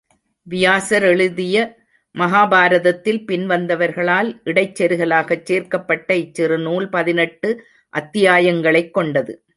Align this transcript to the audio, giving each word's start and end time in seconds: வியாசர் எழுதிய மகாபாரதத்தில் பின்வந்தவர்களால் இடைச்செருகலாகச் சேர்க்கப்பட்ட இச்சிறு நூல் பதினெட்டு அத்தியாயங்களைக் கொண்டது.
வியாசர் 0.43 1.03
எழுதிய 1.03 1.77
மகாபாரதத்தில் 2.15 3.23
பின்வந்தவர்களால் 3.27 4.41
இடைச்செருகலாகச் 4.45 5.43
சேர்க்கப்பட்ட 5.43 6.15
இச்சிறு 6.15 6.57
நூல் 6.57 6.89
பதினெட்டு 6.89 7.63
அத்தியாயங்களைக் 7.89 8.93
கொண்டது. 8.93 9.43